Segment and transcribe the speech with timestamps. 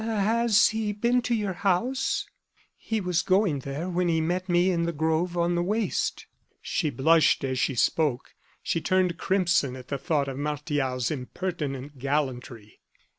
[0.03, 2.25] "Has he been to your house?"
[2.75, 6.25] "He was going there, when he met me in the grove on the waste."
[6.59, 8.33] She blushed as she spoke;
[8.63, 12.79] she turned crimson at the thought of Martial's impertinent gallantry.